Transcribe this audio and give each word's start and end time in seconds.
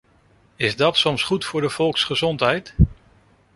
Is 0.55 0.75
dat 0.75 0.97
soms 0.97 1.23
goed 1.23 1.45
voor 1.45 1.61
de 1.61 1.69
volksgezondheid? 1.69 2.75